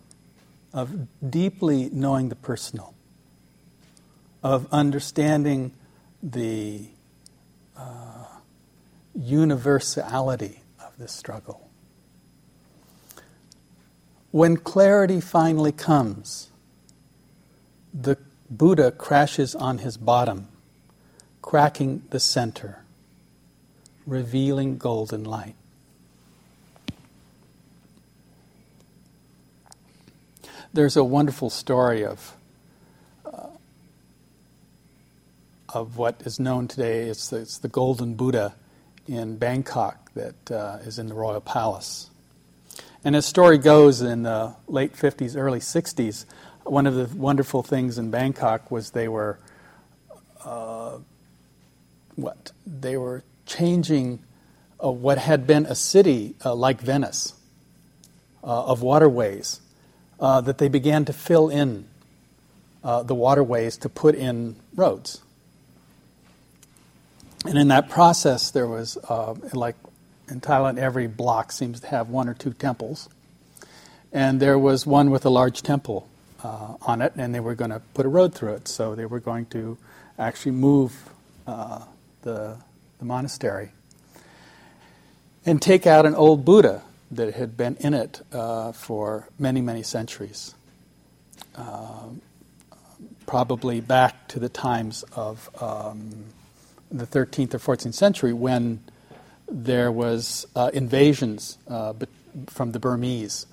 [0.74, 2.94] of deeply knowing the personal,
[4.44, 5.72] of understanding
[6.22, 6.88] the
[7.78, 8.26] uh,
[9.16, 11.70] universality of this struggle.
[14.32, 16.50] When clarity finally comes,
[17.94, 18.18] the
[18.50, 20.50] Buddha crashes on his bottom,
[21.46, 22.80] cracking the center,
[24.08, 25.54] revealing golden light.
[30.74, 32.36] There's a wonderful story of
[33.24, 33.50] uh,
[35.70, 37.04] of what is known today.
[37.04, 38.56] It's the, it's the Golden Buddha
[39.08, 42.10] in Bangkok that uh, is in the royal palace.
[43.04, 46.26] And as story goes, in the late 50s, early 60s,
[46.64, 49.38] one of the wonderful things in Bangkok was they were,
[50.44, 50.98] uh,
[52.16, 52.52] what?
[52.66, 54.20] They were changing
[54.84, 57.34] uh, what had been a city uh, like Venice
[58.44, 59.62] uh, of waterways,
[60.20, 61.86] uh, that they began to fill in
[62.84, 65.22] uh, the waterways to put in roads.
[67.46, 68.98] And in that process, there was,
[69.54, 69.76] like
[70.30, 73.10] in Thailand, every block seems to have one or two temples.
[74.12, 76.08] And there was one with a large temple
[76.44, 78.68] uh, on it, and they were going to put a road through it.
[78.68, 79.78] So they were going to
[80.18, 81.10] actually move
[81.46, 81.84] uh,
[82.26, 82.58] the,
[83.00, 83.72] the monastery
[85.46, 89.84] and take out an old Buddha that had been in it uh, for many, many
[89.84, 90.56] centuries.
[91.56, 92.10] Uh,
[93.26, 96.26] probably back to the times of um,
[96.92, 98.80] the 13th or 14th century when
[99.50, 101.94] there was uh, invasions uh,
[102.48, 103.46] from the Burmese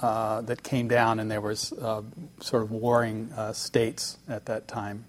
[0.00, 2.02] uh, that came down, and there was uh,
[2.40, 5.04] sort of warring states at that time.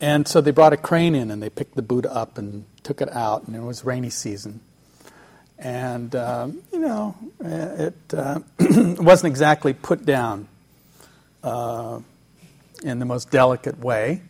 [0.00, 3.00] And so they brought a crane in, and they picked the Buddha up and took
[3.00, 4.60] it out, and it was rainy season.
[5.58, 10.46] And um, you know, it uh, wasn't exactly put down
[12.82, 14.22] in the most delicate way.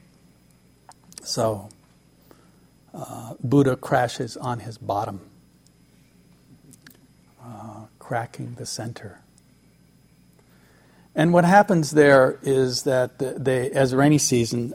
[1.22, 1.68] So
[2.94, 5.20] uh, Buddha crashes on his bottom,
[7.42, 9.20] uh, cracking the center.
[11.14, 14.72] And what happens there is that they, as rainy season,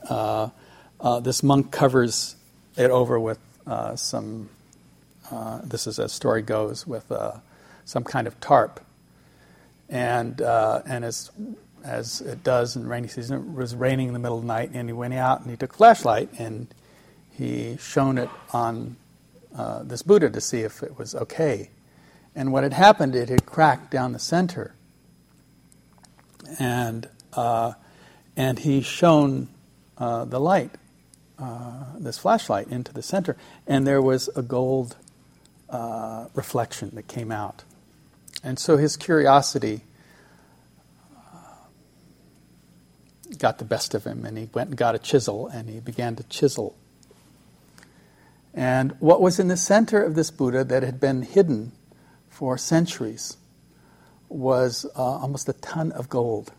[1.04, 2.36] uh, uh, this monk covers
[2.78, 4.50] it over with uh, some.
[5.32, 7.12] Uh, this is as story goes with
[7.86, 8.80] some kind of tarp,
[9.90, 11.32] and and as
[11.84, 14.72] as it does in rainy season, it was raining in the middle of the night,
[14.74, 16.68] and he went out and he took a flashlight and
[17.32, 18.96] he shone it on
[19.56, 21.70] uh, this Buddha to see if it was okay.
[22.36, 24.74] And what had happened, it had cracked down the center.
[26.60, 27.74] And, uh,
[28.36, 29.48] and he shone
[29.98, 30.72] uh, the light,
[31.40, 33.36] uh, this flashlight, into the center.
[33.68, 34.96] And there was a gold
[35.70, 37.64] uh, reflection that came out.
[38.44, 39.82] And so his curiosity
[41.16, 41.28] uh,
[43.38, 46.16] got the best of him, and he went and got a chisel and he began
[46.18, 46.76] to chisel
[48.54, 51.72] and what was in the center of this Buddha that had been hidden
[52.30, 53.38] for centuries
[54.30, 56.52] was uh, almost a ton of gold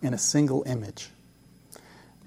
[0.00, 1.10] in a single image.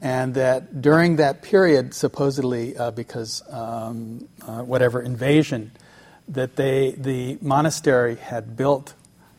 [0.06, 5.72] And that during that period, supposedly uh, because um, uh, whatever invasion,
[6.28, 8.94] that they, the monastery had built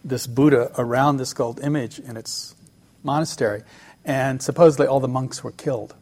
[0.04, 2.56] this Buddha around this gold image in its
[3.04, 3.62] monastery,
[4.04, 5.94] and supposedly all the monks were killed.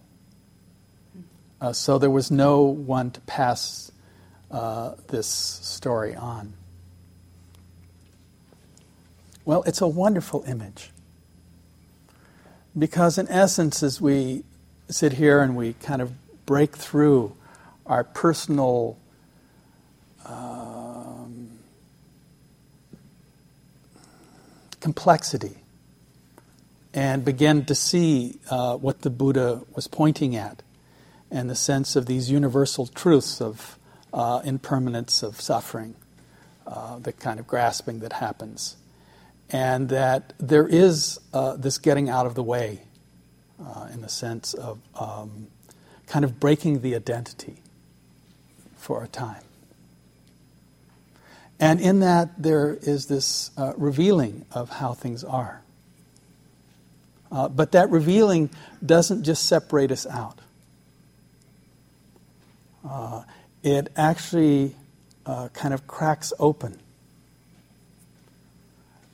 [1.60, 3.92] Uh, so there was no one to pass
[4.50, 6.54] uh, this story on.
[9.44, 10.90] Well, it's a wonderful image.
[12.76, 14.42] Because, in essence, as we
[14.88, 16.12] sit here and we kind of
[16.46, 17.34] break through
[17.86, 18.98] our personal
[20.26, 21.50] um,
[24.80, 25.56] complexity
[26.92, 30.62] and begin to see uh, what the Buddha was pointing at
[31.30, 33.76] and the sense of these universal truths of
[34.12, 35.96] uh, impermanence of suffering,
[36.66, 38.76] uh, the kind of grasping that happens,
[39.50, 42.82] and that there is uh, this getting out of the way
[43.62, 45.48] uh, in the sense of um,
[46.06, 47.56] kind of breaking the identity
[48.76, 49.42] for a time.
[51.60, 55.62] And in that, there is this uh, revealing of how things are.
[57.30, 58.50] Uh, but that revealing
[58.84, 60.38] doesn't just separate us out.
[62.88, 63.22] Uh,
[63.62, 64.74] it actually
[65.24, 66.78] uh, kind of cracks open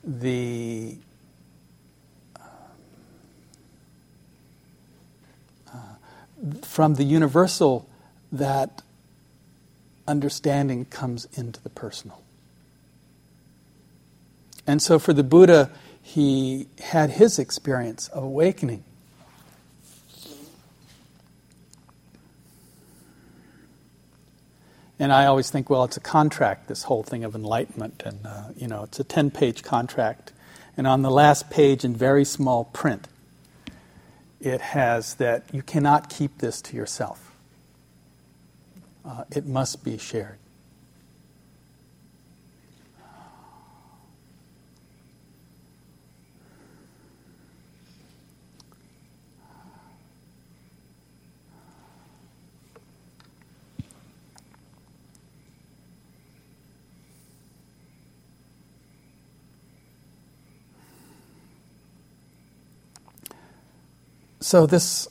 [0.03, 0.97] the
[6.63, 7.89] from the universal
[8.33, 8.83] that
[10.07, 12.23] understanding comes into the personal.
[14.67, 15.71] And so for the Buddha,
[16.03, 18.85] he had his experience of awakening.
[24.99, 28.03] And I always think, well, it's a contract, this whole thing of enlightenment.
[28.05, 30.33] And, uh, you know, it's a 10 page contract.
[30.77, 33.09] And on the last page, in very small print,
[34.41, 37.33] it has that you cannot keep this to yourself,
[39.05, 40.40] uh, it must be shared.
[64.51, 65.07] So, this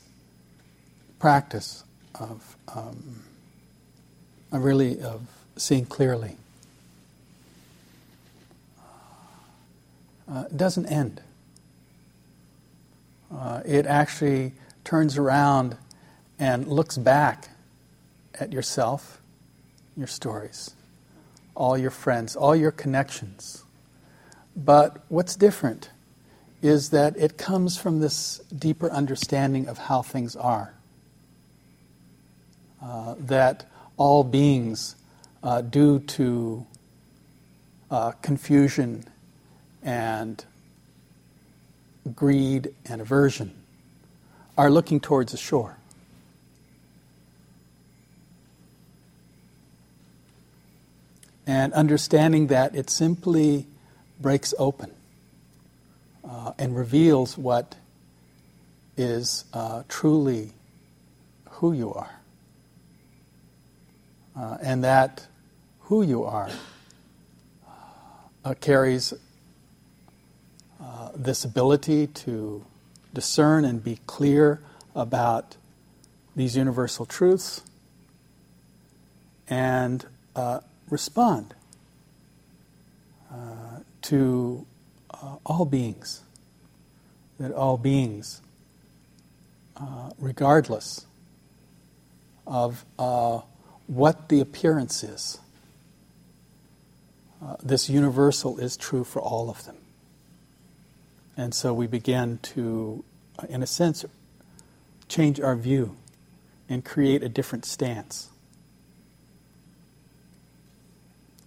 [1.17, 3.23] practice of um,
[4.51, 5.21] really of
[5.55, 6.35] seeing clearly
[10.29, 11.21] uh, doesn't end.
[13.33, 14.51] Uh, it actually
[14.83, 15.77] turns around
[16.37, 17.47] and looks back
[18.41, 19.21] at yourself,
[19.95, 20.71] your stories,
[21.55, 23.63] all your friends, all your connections.
[24.53, 25.91] But what's different
[26.61, 30.73] is that it comes from this deeper understanding of how things are.
[32.81, 33.65] Uh, that
[33.97, 34.95] all beings,
[35.43, 36.65] uh, due to
[37.91, 39.03] uh, confusion
[39.83, 40.45] and
[42.15, 43.53] greed and aversion,
[44.57, 45.77] are looking towards the shore.
[51.47, 53.65] And understanding that it simply
[54.21, 54.91] breaks open
[56.29, 57.75] uh, and reveals what
[58.95, 60.51] is uh, truly
[61.49, 62.19] who you are.
[64.37, 65.25] Uh, and that
[65.81, 66.49] who you are
[68.45, 69.13] uh, carries
[70.81, 72.63] uh, this ability to
[73.13, 74.61] discern and be clear
[74.95, 75.57] about
[76.35, 77.63] these universal truths
[79.47, 80.05] and
[80.35, 80.59] uh,
[80.89, 81.55] respond
[84.01, 84.65] to
[85.21, 86.21] uh, all beings,
[87.39, 88.41] that all beings,
[89.77, 91.05] uh, regardless
[92.45, 93.39] of uh,
[93.87, 95.39] what the appearance is,
[97.41, 99.77] uh, this universal is true for all of them.
[101.37, 103.03] And so we begin to,
[103.37, 104.03] uh, in a sense,
[105.07, 105.95] change our view
[106.67, 108.29] and create a different stance.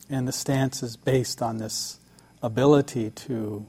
[0.08, 1.98] And the stance is based on this
[2.42, 3.66] ability to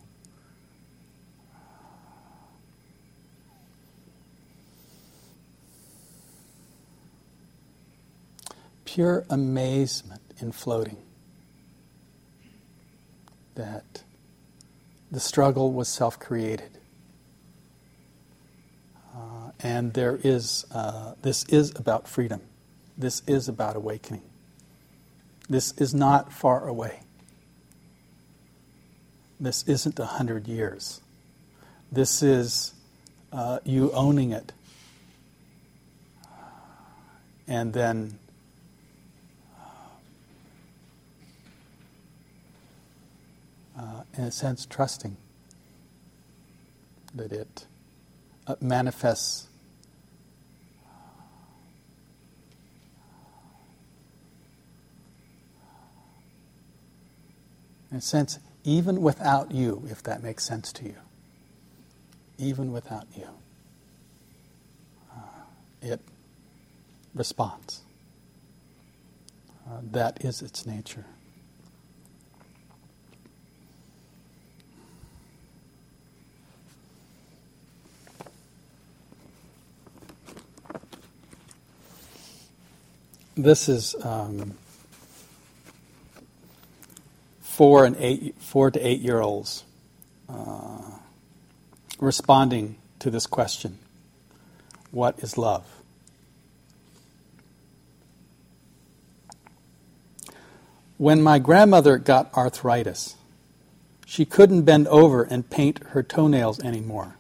[8.86, 10.98] pure amazement in floating
[13.56, 14.04] that
[15.12, 16.70] the struggle was self created.
[19.16, 22.42] Uh, and there is, uh, this is about freedom.
[22.98, 24.24] This is about awakening.
[25.50, 27.02] This is not far away.
[29.44, 31.02] This isn't a hundred years.
[31.92, 32.74] This is
[33.34, 34.54] uh, you owning it.
[37.46, 38.20] And then
[43.78, 45.18] uh, in a sense, trusting
[47.14, 47.66] that it
[48.48, 49.48] uh, manifests
[57.92, 60.96] in a sense, even without you, if that makes sense to you.
[62.38, 63.28] Even without you,
[65.12, 65.16] uh,
[65.82, 66.02] it
[67.14, 67.82] responds.
[69.68, 71.06] Uh, that is its nature.
[83.36, 84.56] This is um,
[87.54, 89.64] four and eight, four to eight year olds
[90.28, 90.82] uh,
[92.00, 93.78] responding to this question:
[94.90, 95.64] What is love?
[100.98, 103.16] When my grandmother got arthritis,
[104.06, 107.18] she couldn't bend over and paint her toenails anymore.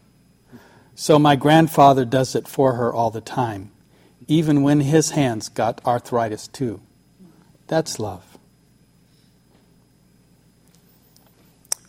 [0.95, 3.71] So my grandfather does it for her all the time,
[4.27, 6.81] even when his hands got arthritis too.
[7.67, 8.32] That's love.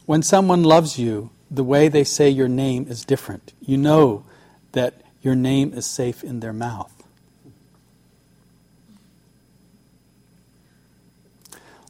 [0.07, 3.52] When someone loves you, the way they say your name is different.
[3.61, 4.24] You know
[4.72, 6.90] that your name is safe in their mouth.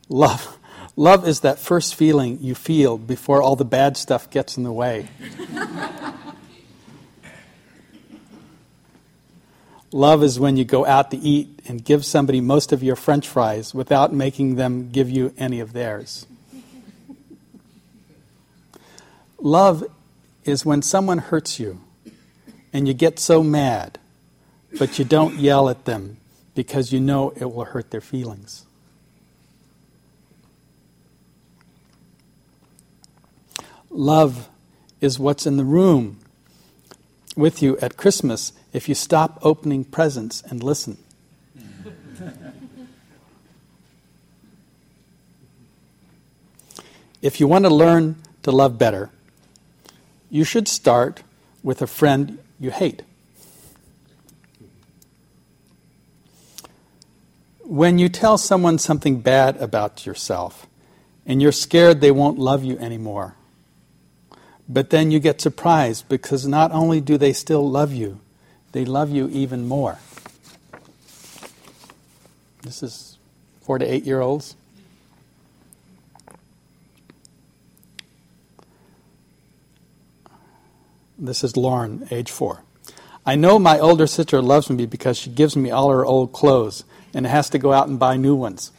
[0.08, 0.58] Love.
[0.96, 4.72] Love is that first feeling you feel before all the bad stuff gets in the
[4.72, 5.08] way.
[9.90, 13.28] Love is when you go out to eat and give somebody most of your french
[13.28, 16.26] fries without making them give you any of theirs.
[19.45, 19.84] Love
[20.45, 21.78] is when someone hurts you
[22.72, 23.99] and you get so mad,
[24.78, 26.16] but you don't yell at them
[26.55, 28.64] because you know it will hurt their feelings.
[33.90, 34.49] Love
[35.03, 36.18] is what's in the room
[37.36, 40.97] with you at Christmas if you stop opening presents and listen.
[47.20, 49.11] if you want to learn to love better,
[50.35, 51.22] you should start
[51.62, 53.05] with a friend you hate.
[57.61, 60.66] When you tell someone something bad about yourself
[61.24, 63.37] and you're scared they won't love you anymore,
[64.68, 68.18] but then you get surprised because not only do they still love you,
[68.72, 70.01] they love you even more.
[72.62, 73.18] This is
[73.62, 74.57] four to eight year olds.
[81.18, 82.64] This is Lauren, age four.
[83.24, 86.82] I know my older sister loves me because she gives me all her old clothes
[87.14, 88.72] and has to go out and buy new ones.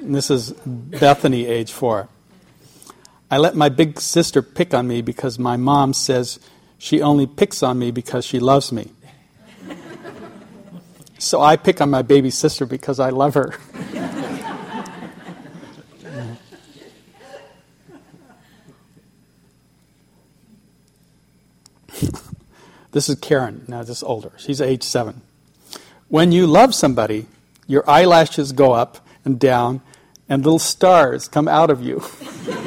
[0.00, 2.08] this is Bethany, age four.
[3.30, 6.38] I let my big sister pick on me because my mom says
[6.78, 8.90] she only picks on me because she loves me.
[11.18, 13.54] So I pick on my baby sister because I love her.
[22.92, 24.32] This is Karen, now this is older.
[24.36, 25.22] She's age seven.
[26.08, 27.26] When you love somebody,
[27.68, 29.80] your eyelashes go up and down,
[30.28, 32.02] and little stars come out of you.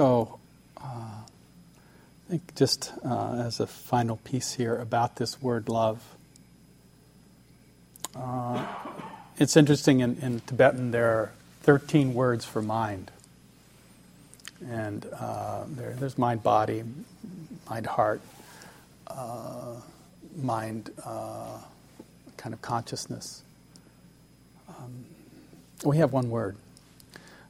[0.00, 0.38] So,
[0.78, 1.26] uh, I
[2.30, 6.02] think just uh, as a final piece here about this word love.
[8.16, 8.64] Uh,
[9.36, 11.32] it's interesting in, in, Tibetan there are
[11.64, 13.10] 13 words for mind.
[14.66, 16.82] And uh, there, there's mind body,
[17.68, 18.22] mind heart,
[19.06, 19.74] uh,
[20.34, 21.58] mind uh,
[22.38, 23.42] kind of consciousness.
[24.66, 25.04] Um,
[25.84, 26.56] we have one word.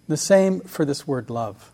[0.08, 1.70] The same for this word love.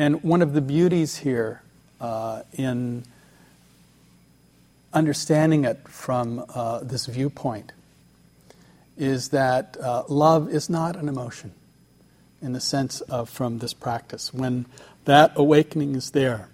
[0.00, 1.60] And one of the beauties here
[2.00, 3.04] uh, in
[4.94, 7.72] understanding it from uh, this viewpoint
[8.96, 11.52] is that uh, love is not an emotion
[12.40, 14.32] in the sense of from this practice.
[14.32, 14.64] When
[15.04, 16.48] that awakening is there,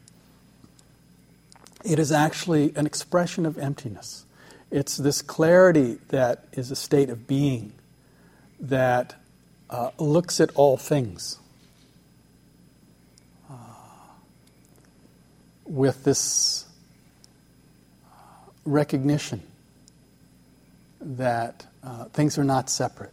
[1.85, 4.25] it is actually an expression of emptiness.
[4.73, 7.75] It's this clarity that is a state of being
[8.59, 9.15] that
[9.71, 11.39] uh, looks at all things
[15.67, 16.67] with this
[18.65, 19.43] recognition
[21.01, 23.13] that uh, things are not separate.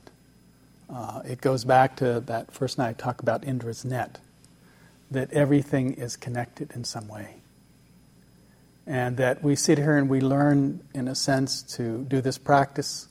[0.89, 4.19] Uh, it goes back to that first night I talked about Indra's net,
[5.11, 7.35] that everything is connected in some way.
[8.85, 13.07] And that we sit here and we learn, in a sense, to do this practice.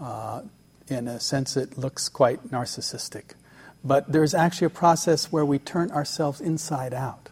[0.00, 0.42] Uh,
[0.88, 3.34] in a sense, it looks quite narcissistic.
[3.84, 7.28] But there's actually a process where we turn ourselves inside out.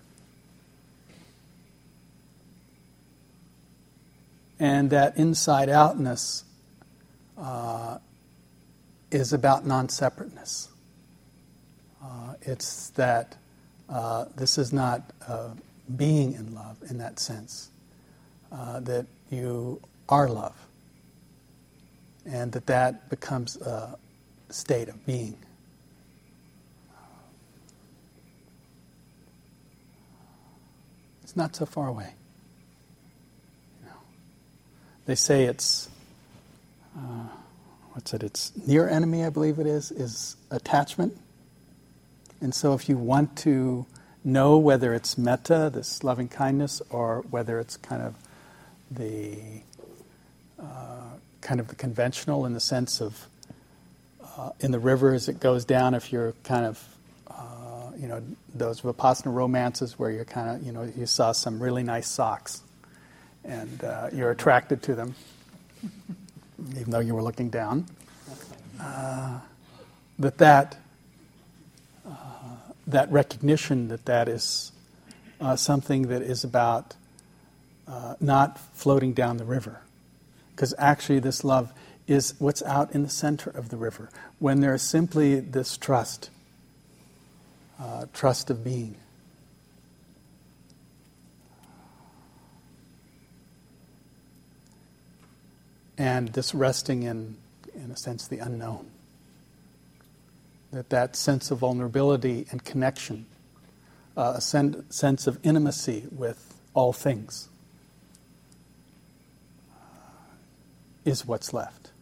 [4.62, 6.44] And that inside outness
[7.36, 7.98] uh,
[9.10, 10.68] is about non separateness.
[12.00, 13.36] Uh, it's that
[13.88, 15.48] uh, this is not uh,
[15.96, 17.70] being in love in that sense,
[18.52, 20.54] uh, that you are love,
[22.24, 23.98] and that that becomes a
[24.48, 25.36] state of being.
[31.24, 32.14] It's not so far away.
[35.06, 35.88] They say it's
[36.96, 37.26] uh,
[37.92, 38.22] what's it?
[38.22, 41.16] It's near enemy, I believe it is, is attachment.
[42.40, 43.86] And so if you want to
[44.24, 48.14] know whether it's metta, this loving kindness, or whether it's kind of
[48.90, 49.62] the
[50.60, 53.26] uh, kind of the conventional in the sense of
[54.36, 56.96] uh, in the river as it goes down, if you're kind of
[57.28, 58.22] uh, you know
[58.54, 62.62] those vipassana romances where you're kind of you know you saw some really nice socks
[63.44, 65.14] and uh, you're attracted to them
[66.70, 67.86] even though you were looking down,
[68.80, 69.40] uh,
[70.18, 70.76] that that,
[72.06, 72.10] uh,
[72.86, 74.72] that recognition that that is
[75.40, 76.94] uh, something that is about
[77.88, 79.80] uh, not floating down the river.
[80.54, 81.72] Because actually, this love
[82.06, 84.10] is what's out in the center of the river.
[84.38, 86.30] When there's simply this trust,
[87.80, 88.96] uh, trust of being.
[96.02, 97.36] And this resting in,
[97.76, 98.90] in a sense, the unknown.
[100.72, 103.24] That that sense of vulnerability and connection,
[104.16, 107.48] uh, a sen- sense of intimacy with all things,
[109.72, 109.76] uh,
[111.04, 111.92] is what's left.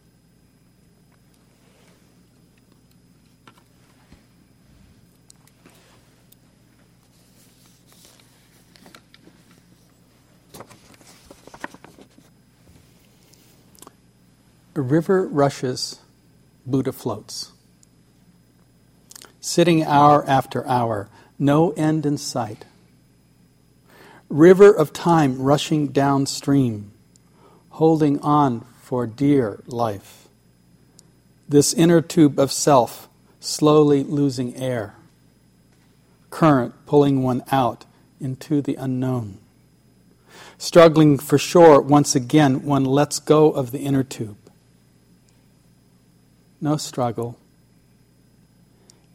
[14.70, 15.99] A river rushes,
[16.65, 17.51] Buddha floats.
[19.39, 21.09] Sitting hour after hour,
[21.39, 22.65] no end in sight.
[24.29, 26.91] River of time rushing downstream,
[27.71, 30.27] holding on for dear life.
[31.49, 33.09] This inner tube of self
[33.39, 34.95] slowly losing air.
[36.29, 37.85] Current pulling one out
[38.19, 39.39] into the unknown.
[40.57, 44.37] Struggling for shore once again, one lets go of the inner tube
[46.61, 47.37] no struggle,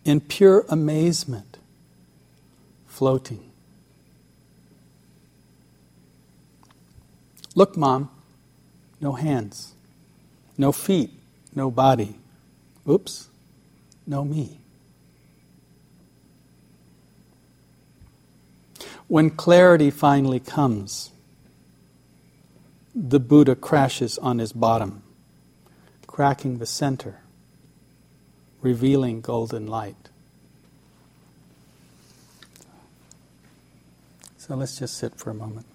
[0.05, 1.59] in pure amazement,
[2.89, 3.43] floating.
[7.55, 8.11] Look, Mom,
[9.01, 9.73] no hands,
[10.59, 11.11] no feet,
[11.55, 12.17] no body.
[12.89, 13.29] Oops,
[14.07, 14.59] no me.
[19.09, 21.11] When clarity finally comes,
[22.95, 25.03] the Buddha crashes on his bottom,
[26.07, 27.21] cracking the center
[28.67, 30.09] revealing golden light.
[34.39, 35.67] So let's just sit for a moment.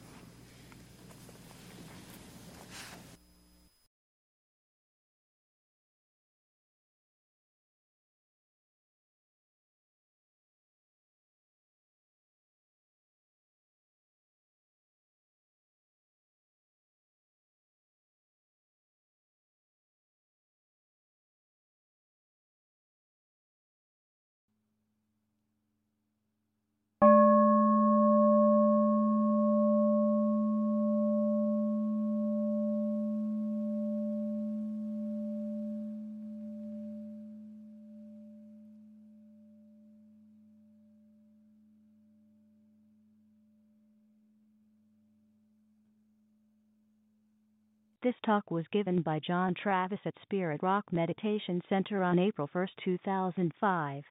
[48.12, 52.68] This talk was given by John Travis at Spirit Rock Meditation Center on April 1,
[52.84, 54.03] 2005.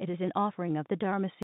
[0.00, 1.42] It is an offering of the Dharma Seed.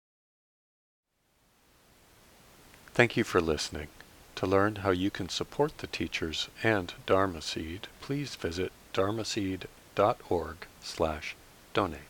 [2.95, 3.87] Thank you for listening.
[4.35, 10.67] To learn how you can support the teachers and Dharma Seed, please visit dharma dharmaseed.org
[10.81, 11.37] slash
[11.73, 12.10] donate.